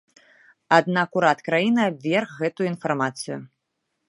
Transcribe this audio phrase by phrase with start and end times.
[0.77, 3.37] Аднак урад краіны абверг гэтую інфармацыю.